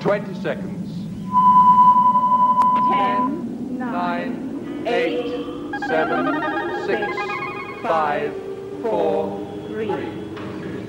[0.00, 0.90] Twenty seconds.
[2.90, 7.06] Ten, Nine, eight, seven, six,
[7.80, 8.34] five,
[8.82, 9.88] four, three.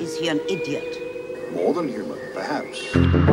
[0.04, 1.54] Is he an idiot?
[1.54, 3.33] More than human, perhaps.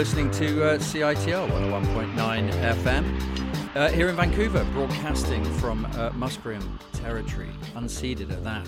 [0.00, 6.62] Listening to uh, CITR 101.9 FM uh, here in Vancouver, broadcasting from uh, Musqueam
[6.94, 8.66] territory, unceded at that.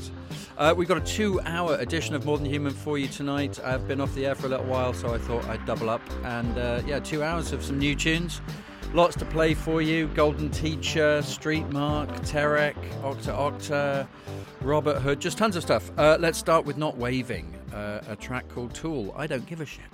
[0.58, 3.58] Uh, we've got a two hour edition of More Than Human for you tonight.
[3.64, 6.02] I've been off the air for a little while, so I thought I'd double up.
[6.22, 8.42] And uh, yeah, two hours of some new tunes.
[8.92, 14.06] Lots to play for you Golden Teacher, Street Mark, Terekke, Octo Octa,
[14.60, 15.92] Robert Hood, just tons of stuff.
[15.96, 19.14] Uh, let's start with Not Waving, uh, a track called Tool.
[19.16, 19.86] I don't give a shit.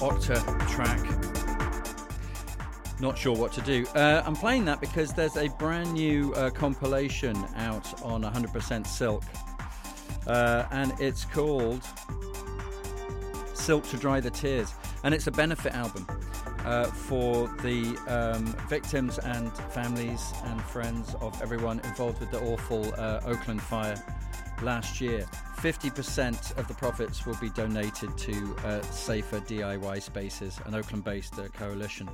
[0.00, 0.34] Octo
[0.68, 1.00] track.
[3.00, 3.86] Not sure what to do.
[3.94, 9.24] Uh, I'm playing that because there's a brand new uh, compilation out on 100% Silk,
[10.26, 11.82] uh, and it's called
[13.54, 16.06] Silk to Dry the Tears, and it's a benefit album.
[16.64, 22.90] Uh, for the um, victims and families and friends of everyone involved with the awful
[22.96, 24.02] uh, Oakland fire
[24.62, 25.23] last year.
[25.64, 31.38] 50% of the profits will be donated to uh, Safer DIY Spaces, an Oakland based
[31.38, 32.06] uh, coalition.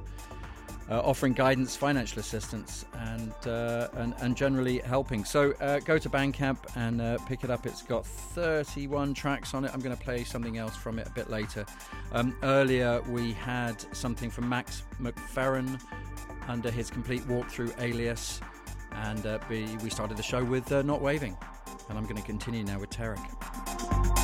[0.89, 5.25] Uh, offering guidance, financial assistance, and uh, and, and, generally helping.
[5.25, 7.67] So uh, go to Bandcamp and uh, pick it up.
[7.67, 9.73] It's got 31 tracks on it.
[9.75, 11.67] I'm going to play something else from it a bit later.
[12.13, 15.81] Um, earlier we had something from Max McFerren
[16.47, 18.41] under his complete walkthrough alias,
[18.93, 19.25] and
[19.83, 21.37] we started the show with Not Waving
[21.91, 24.20] and I'm going to continue now with Terekke.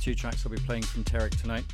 [0.00, 1.64] Two tracks I'll be playing from Terekke tonight.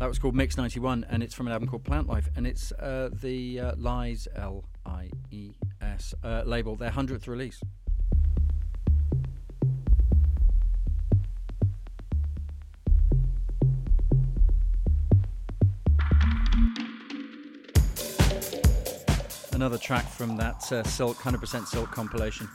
[0.00, 2.72] That was called Mix 91, and it's from an album called Plant Life, and it's
[2.72, 7.60] uh, the uh, Lies, L I E S, uh, label, their 100th release.
[19.52, 22.48] Another track from that uh, Silk, 100% Silk compilation.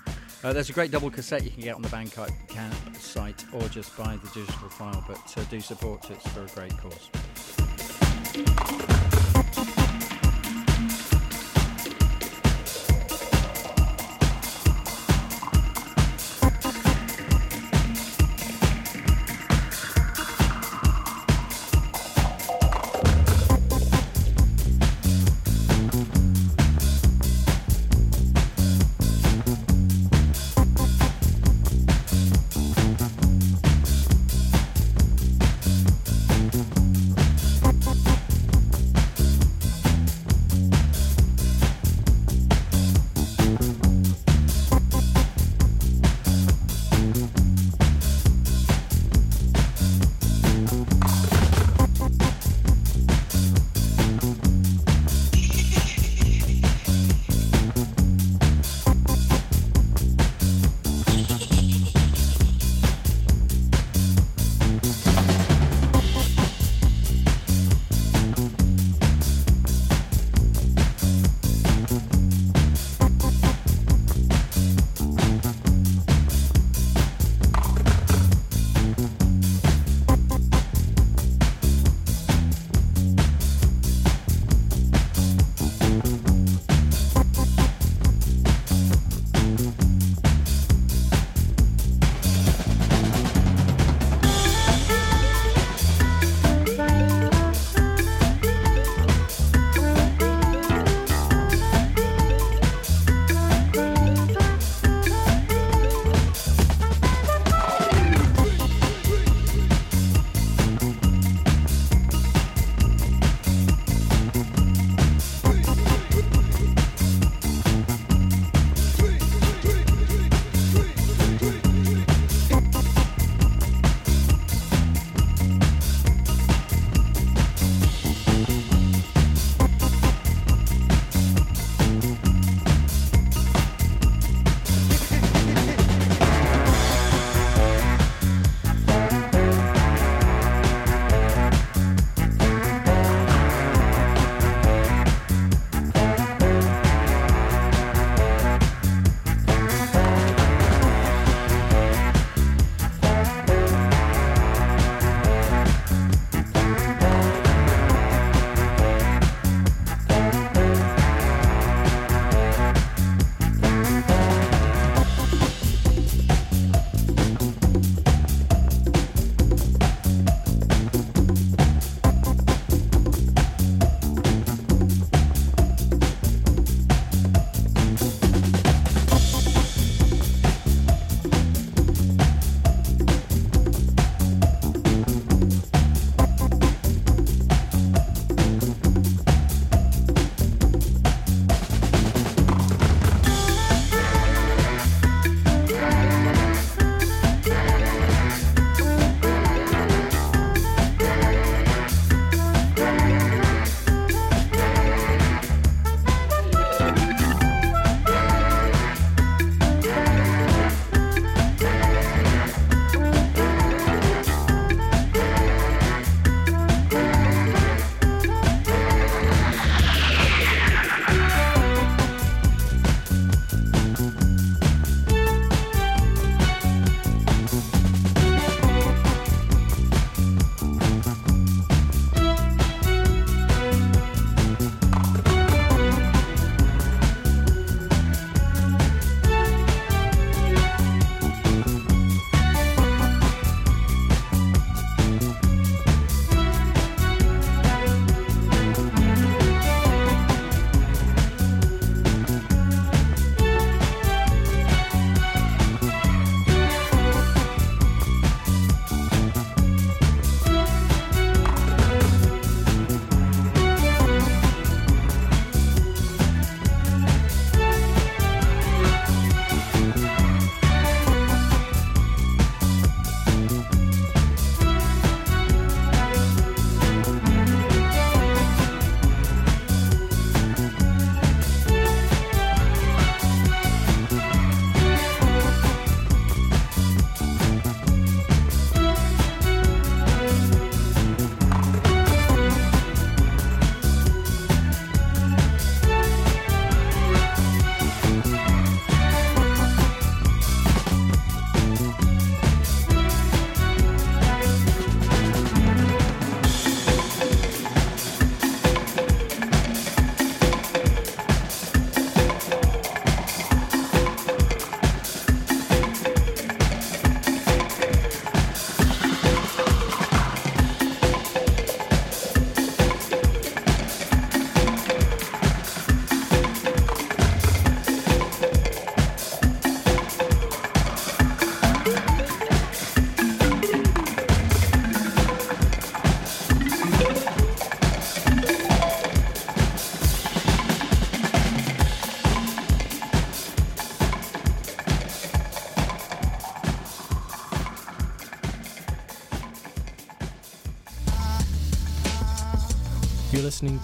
[0.44, 2.32] Uh, there's a great double cassette you can get on the Bandcamp
[2.93, 6.78] site or just buy the digital file, but uh, do support it for a great
[6.78, 7.10] cause.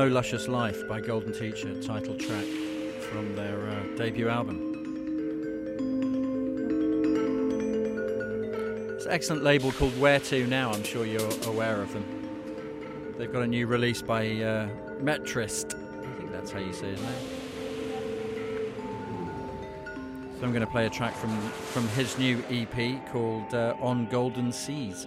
[0.00, 2.46] No Luscious Life by Golden Teacher, title track
[3.10, 4.56] from their uh, debut album.
[8.96, 13.14] It's an excellent label called Where To Now, I'm sure you're aware of them.
[13.18, 14.70] They've got a new release by uh,
[15.02, 15.74] Metrist.
[15.74, 17.12] I think that's how you say his name.
[20.38, 21.38] So I'm going to play a track from,
[21.72, 25.06] from his new EP called uh, On Golden Seas.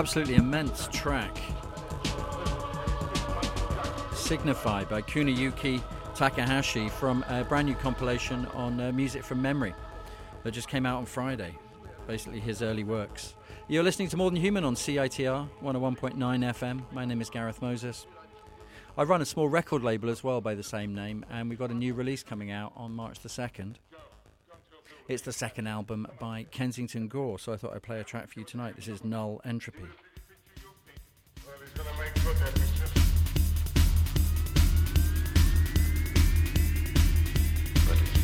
[0.00, 1.36] Absolutely immense track.
[4.14, 5.82] Signify by Kuniyuki
[6.14, 9.74] Takahashi from a brand new compilation on uh, Music from Memory
[10.42, 11.54] that just came out on Friday.
[12.06, 13.34] Basically, his early works.
[13.68, 16.80] You're listening to More Than Human on CITR 101.9 FM.
[16.92, 18.06] My name is Gareth Moses.
[18.96, 21.70] I run a small record label as well by the same name, and we've got
[21.70, 23.74] a new release coming out on March the 2nd.
[25.10, 28.38] It's the second album by Kensington Gore, so I thought I'd play a track for
[28.38, 28.76] you tonight.
[28.76, 29.82] This is Null Entropy.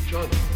[0.07, 0.46] John.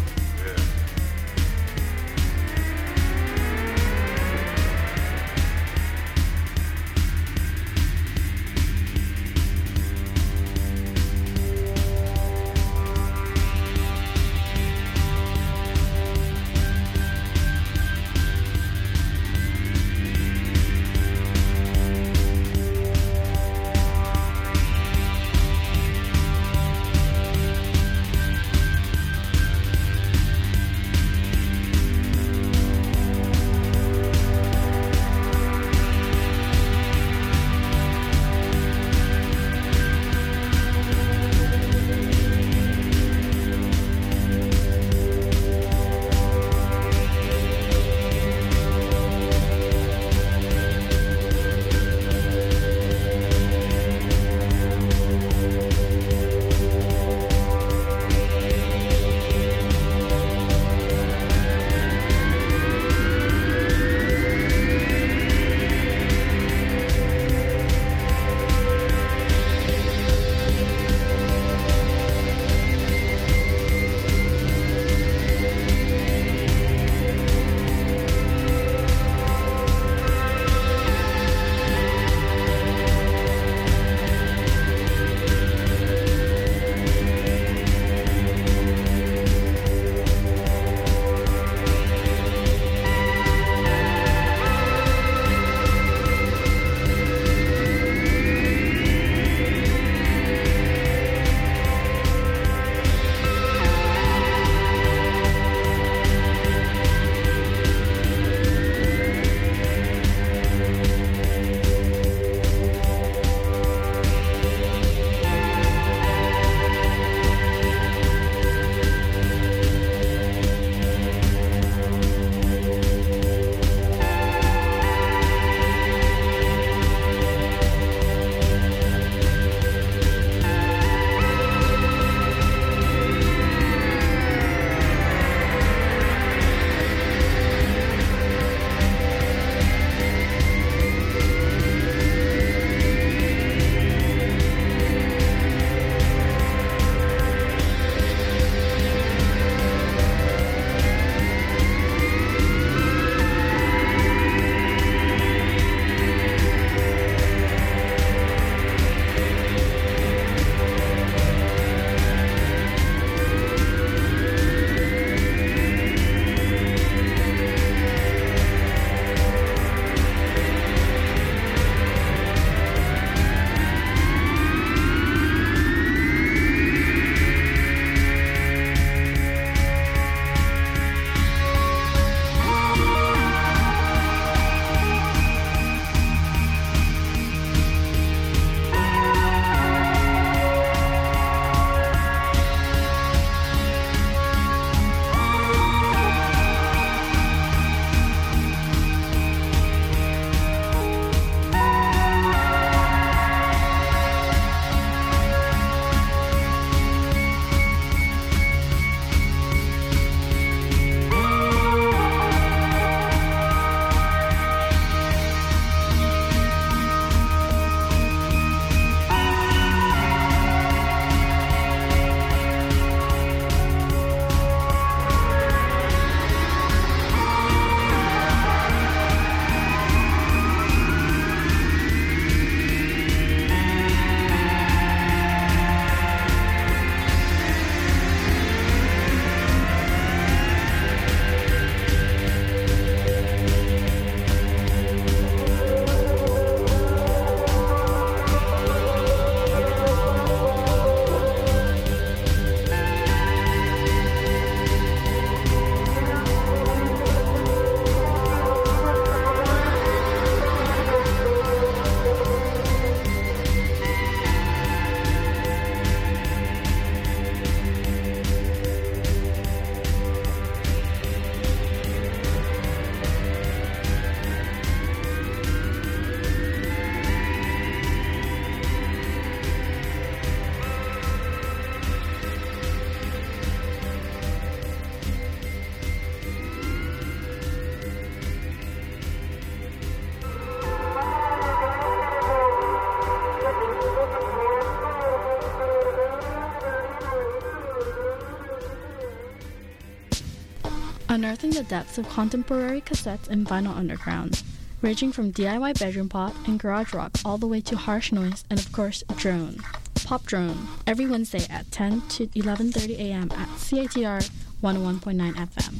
[301.22, 304.42] Unearthing the depths of contemporary cassettes and vinyl underground,
[304.80, 308.58] ranging from DIY bedroom pop and garage rock all the way to harsh noise and
[308.58, 309.58] of course drone.
[310.04, 313.30] Pop Drone every Wednesday at 10 to 11:30 a.m.
[313.36, 314.28] at CITR
[314.64, 315.74] 101.9 FM.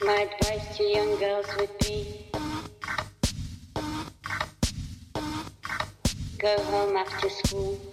[0.00, 2.30] My advice to young girls would be
[6.38, 7.91] go home after school.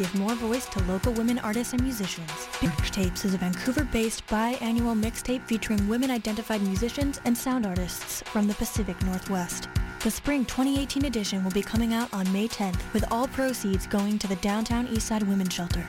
[0.00, 2.30] Give more voice to local women artists and musicians,
[2.60, 8.98] Mixtapes is a Vancouver-based bi-annual mixtape featuring women-identified musicians and sound artists from the Pacific
[9.02, 9.68] Northwest.
[10.02, 14.18] The spring 2018 edition will be coming out on May 10th, with all proceeds going
[14.20, 15.86] to the Downtown Eastside Women's Shelter.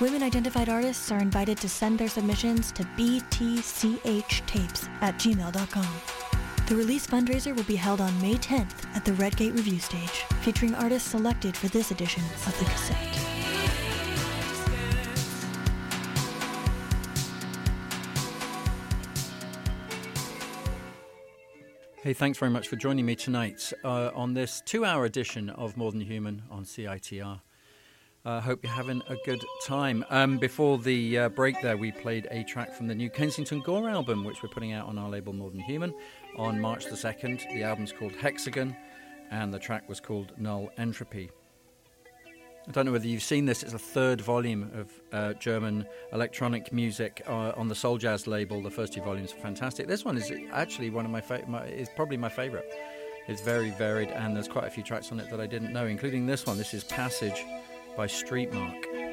[0.00, 5.86] Women-identified artists are invited to send their submissions to btchtapes at gmail.com.
[6.66, 10.74] The release fundraiser will be held on May 10th at the Redgate Revue Stage, featuring
[10.74, 13.31] artists selected for this edition of the cassette.
[22.02, 25.76] Hey, thanks very much for joining me tonight uh, on this two hour edition of
[25.76, 27.40] More Than Human on CITR.
[28.24, 30.04] I uh, hope you're having a good time.
[30.10, 33.88] Um, before the uh, break, there, we played a track from the new Kensington Gore
[33.88, 35.94] album, which we're putting out on our label More Than Human
[36.36, 37.48] on March the 2nd.
[37.52, 38.76] The album's called Hexagon,
[39.30, 41.30] and the track was called Null Entropy.
[42.68, 43.64] I don't know whether you've seen this.
[43.64, 48.62] It's a third volume of uh, German electronic music uh, on the Soul Jazz label.
[48.62, 49.88] The first two volumes are fantastic.
[49.88, 52.70] This one is actually one of my, fa- my is probably my favorite.
[53.26, 55.86] It's very varied, and there's quite a few tracks on it that I didn't know,
[55.86, 56.56] including this one.
[56.56, 57.44] This is Passage
[57.96, 58.84] by Streetmark.
[58.84, 59.11] Maharishi.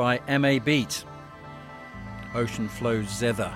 [0.00, 1.04] By MA Beat.
[2.34, 3.52] Ocean Flows Zither.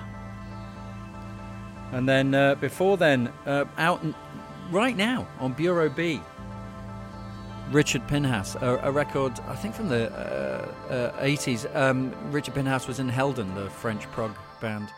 [1.91, 3.99] And then uh, before then, uh, out
[4.69, 6.21] right now on Bureau B,
[7.71, 11.75] Richard Pinhas, a, a record I think from the uh, uh, 80s.
[11.75, 14.89] Um, Richard Pinhas was in Heldon, the French prog band.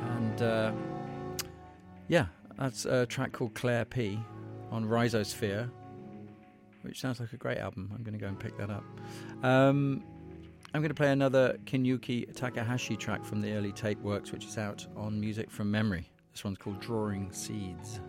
[0.00, 0.70] And uh,
[2.06, 2.26] yeah,
[2.56, 4.20] that's a track called Claire P
[4.70, 5.70] on Rhizosphere,
[6.84, 7.90] which sounds like a great album.
[7.94, 8.84] I'm going to go and pick that up.
[9.42, 10.04] Um,
[10.72, 14.58] I'm going to play another Kuniyuki Takahashi track from the early tape works, which is
[14.58, 16.10] out on Music from Memory.
[16.32, 18.00] This one's called Drawing Seeds.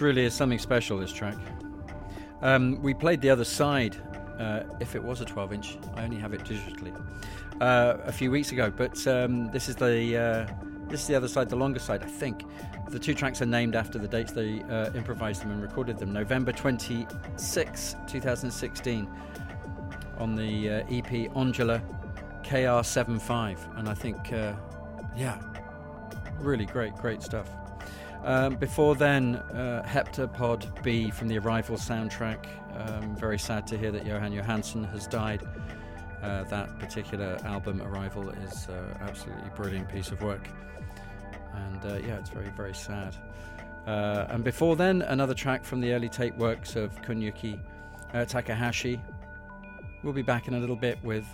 [0.00, 1.36] Really is something special, this track.
[2.40, 3.96] Um, we played the other side,
[4.38, 6.94] uh, if it was a 12 inch, I only have it digitally,
[7.60, 10.16] uh, a few weeks ago, but um, this is the.
[10.16, 12.44] Uh, this is the other side, the longer side, I think.
[12.88, 16.14] The two tracks are named after the dates they uh, improvised them and recorded them.
[16.14, 19.08] November 26, 2016,
[20.16, 21.82] on the uh, EP Angela
[22.42, 23.78] KR75.
[23.78, 24.54] And I think, uh,
[25.14, 25.38] yeah,
[26.40, 27.50] really great, great stuff.
[28.24, 32.46] Um, before then, uh, Heptapod B from the Arrival soundtrack.
[32.76, 35.42] Um, very sad to hear that Jóhann Jóhannsson has died.
[36.22, 40.48] Uh, that particular album, Arrival, is uh, absolutely brilliant piece of work
[41.58, 43.14] and uh, yeah, it's very, very sad.
[43.86, 47.58] Uh, and before then, another track from the early tape works of Kuniyuki
[48.14, 49.00] uh, Takahashi.
[50.02, 51.26] We'll be back in a little bit with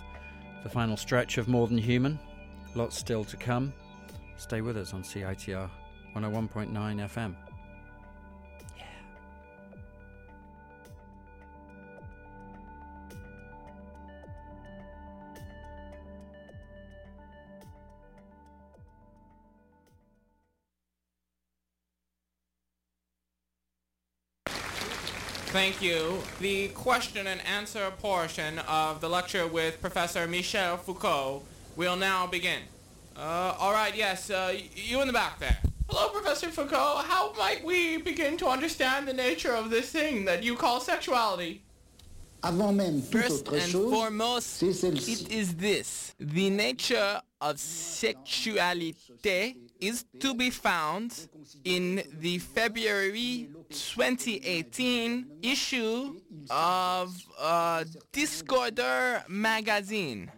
[0.63, 2.17] the final stretch of More Than Human.
[2.75, 3.73] Lots still to come.
[4.37, 5.69] Stay with us on CITR
[6.15, 7.35] 101.9 FM.
[25.55, 26.21] Thank you.
[26.41, 31.43] The question and answer portion of the lecture with Professor Michel Foucault
[31.77, 32.59] will now begin.
[33.15, 35.57] Uh, all right, yes, uh, you in the back there.
[35.89, 37.03] Hello, Professor Foucault.
[37.05, 41.61] How might we begin to understand the nature of this thing that you call sexuality?
[42.43, 46.13] First and foremost, it is this.
[46.19, 51.27] The nature of sexuality is to be found
[51.63, 56.19] in the February 2018 issue
[56.51, 60.31] of uh, Discorder magazine.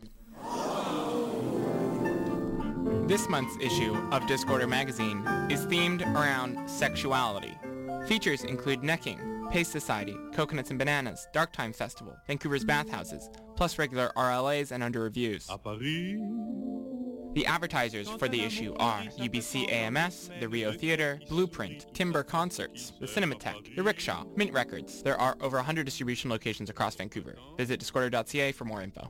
[3.07, 5.19] This month's issue of Discorder magazine
[5.49, 7.57] is themed around sexuality.
[8.05, 14.11] Features include necking, Pace Society, Coconuts and Bananas, Dark Time Festival, Vancouver's Bathhouses, plus regular
[14.17, 15.47] RLAs and under reviews.
[17.34, 23.05] The advertisers for the issue are UBC AMS, the Rio Theater, Blueprint, Timbre Concerts, the
[23.05, 25.01] Cinematheque, the Rickshaw, Mint Records.
[25.01, 27.38] There are over 100 distribution locations across Vancouver.
[27.55, 29.09] Visit discorder.ca for more info.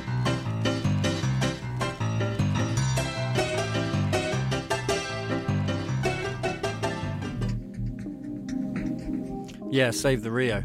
[9.71, 10.63] Yeah, save the Rio.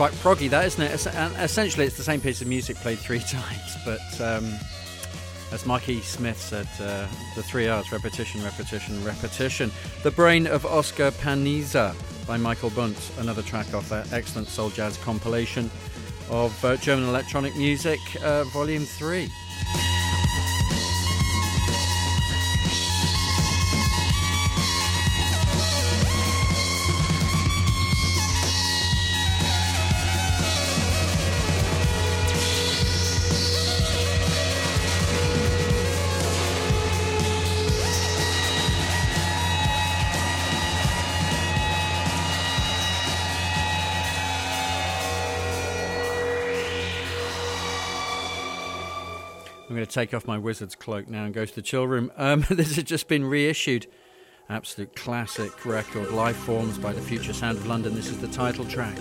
[0.00, 0.94] Quite proggy, that isn't it?
[1.42, 4.50] Essentially, it's the same piece of music played three times, but um,
[5.52, 7.06] as Mikey Smith said, uh,
[7.36, 9.70] the three R's repetition, repetition, repetition.
[10.02, 11.94] The Brain of Oscar Panizza
[12.26, 15.70] by Michael Bundt, another track off that excellent soul jazz compilation
[16.30, 19.28] of uh, German electronic music, uh, volume 3.
[50.00, 52.10] take off my wizard's cloak now and go to the chillroom.
[52.16, 53.86] Um, this has just been reissued.
[54.48, 57.94] Absolute classic record, Life Forms by the Future Sound of London.
[57.94, 58.96] This is the title track.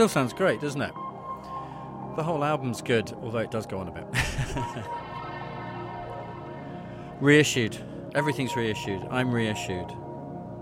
[0.00, 0.94] Still sounds great, doesn't it?
[2.16, 4.06] The whole album's good, although it does go on a bit.
[7.20, 7.76] reissued.
[8.14, 9.06] Everything's reissued.
[9.10, 9.90] I'm reissued.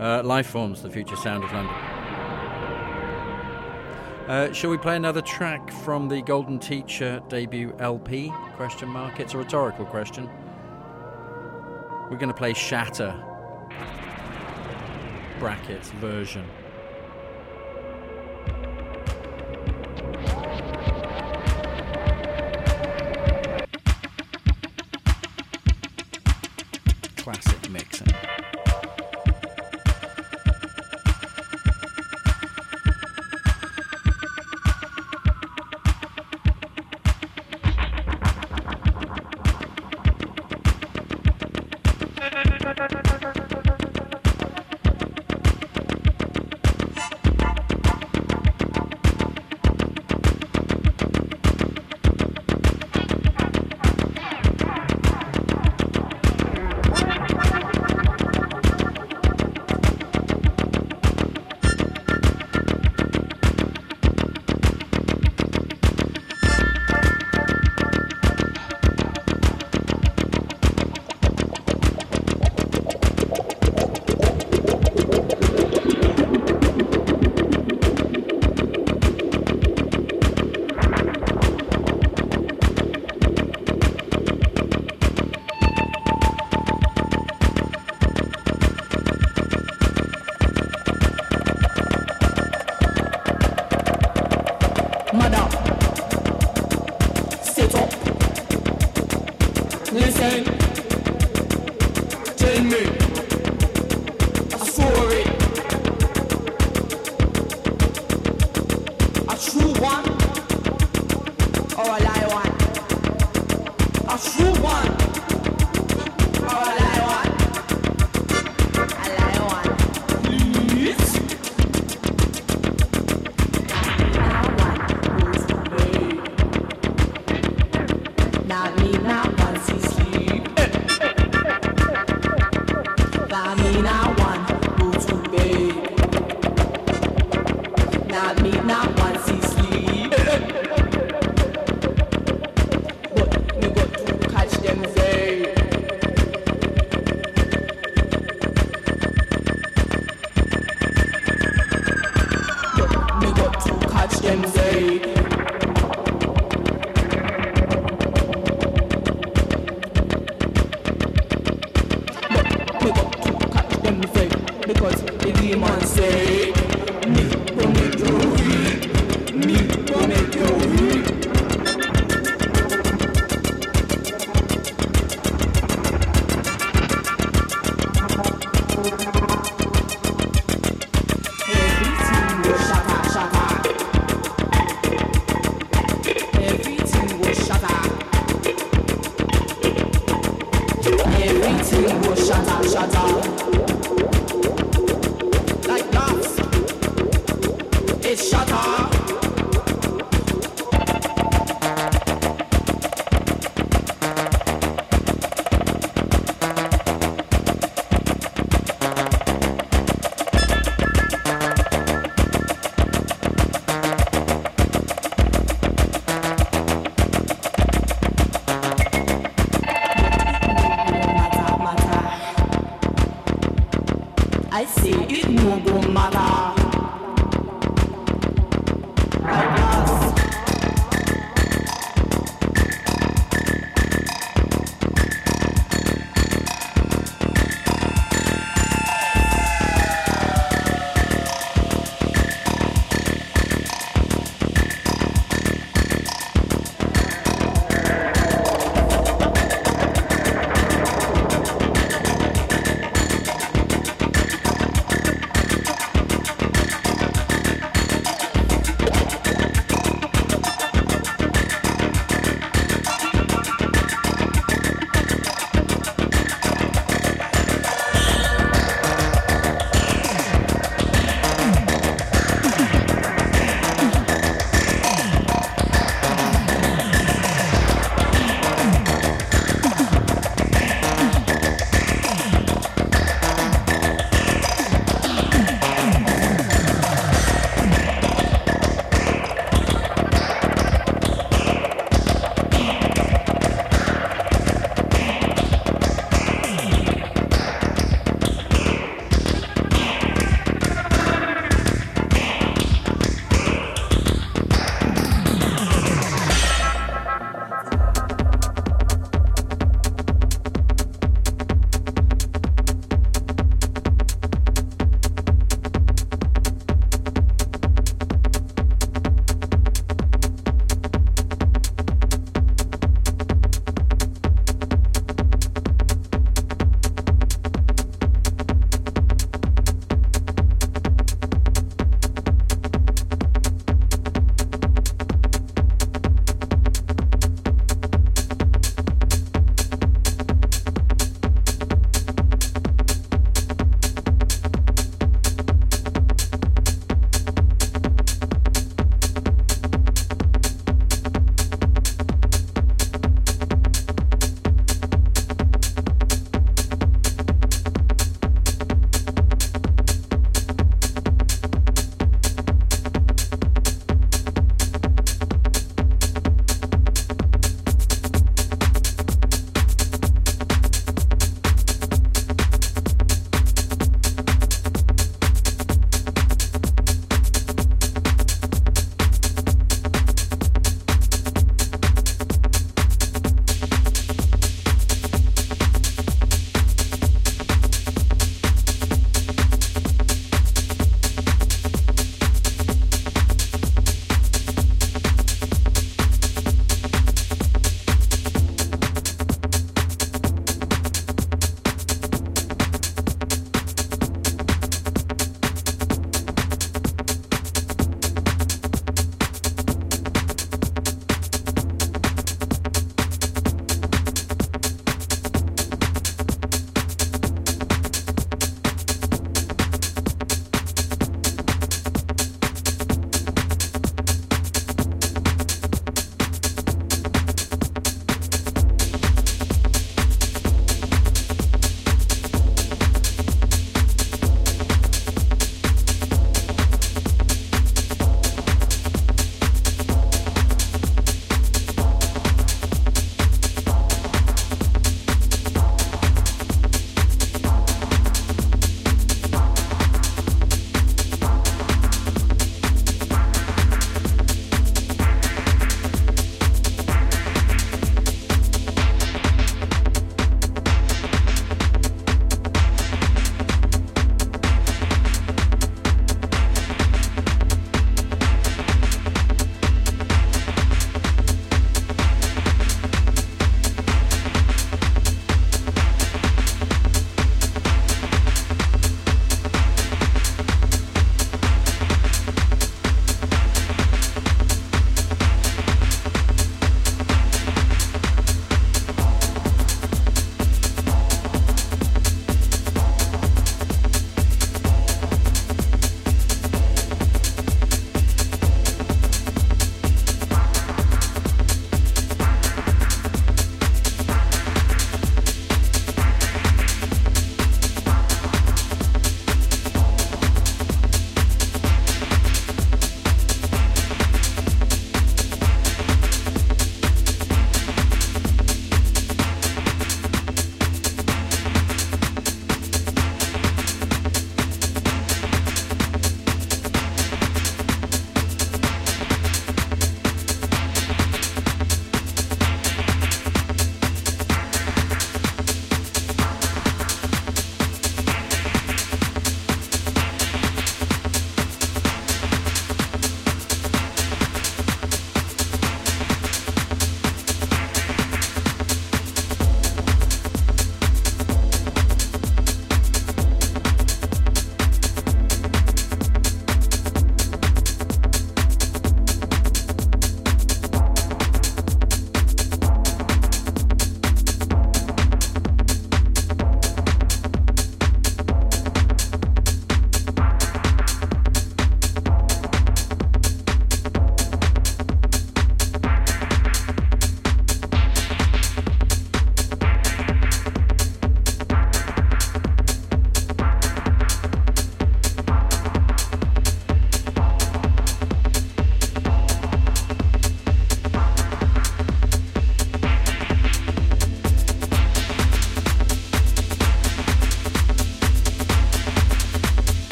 [0.00, 1.72] Uh, Lifeforms, the future sound of London.
[4.26, 8.32] Uh, shall we play another track from the Golden Teacher debut LP?
[8.56, 9.20] Question mark.
[9.20, 10.28] It's a rhetorical question.
[12.10, 13.14] We're going to play Shatter
[15.38, 16.44] brackets version.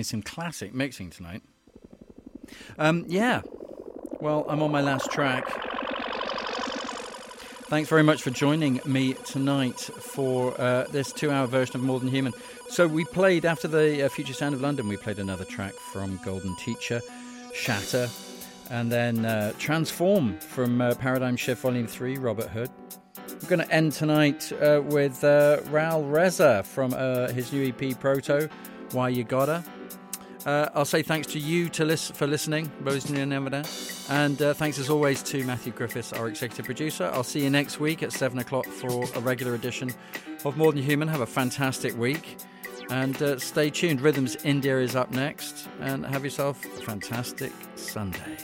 [0.00, 1.42] There's some classic mixing tonight.
[2.78, 3.42] Um, yeah.
[4.18, 5.46] Well, I'm on my last track.
[7.68, 12.00] Thanks very much for joining me tonight for uh, this two hour version of More
[12.00, 12.32] Than Human.
[12.70, 16.18] So, we played, after the uh, Future Sound of London, we played another track from
[16.24, 17.02] Golden Teacher,
[17.52, 18.08] Shatter,
[18.70, 22.70] and then uh, Transform from uh, Paradigm Shift Volume 3, Robert Hood.
[23.42, 26.92] We're going to end tonight uh, with uh, Raul Reza from
[27.34, 28.48] his new EP Proto,
[28.92, 29.62] Why You Gotta.
[30.46, 33.64] Uh, I'll say thanks to you to for listening, Rosemary and Nevada.
[34.08, 37.10] And uh, thanks as always to Matthew Griffiths, our executive producer.
[37.12, 39.92] I'll see you next week at 7 o'clock for a regular edition
[40.44, 41.08] of More Than Human.
[41.08, 42.38] Have a fantastic week.
[42.90, 44.00] And uh, stay tuned.
[44.00, 45.68] Rhythms India is up next.
[45.80, 48.36] And have yourself a fantastic Sunday.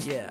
[0.00, 0.30] Yeah.